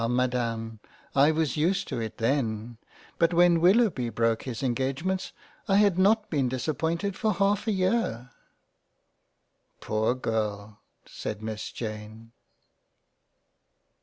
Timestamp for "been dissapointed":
6.31-7.15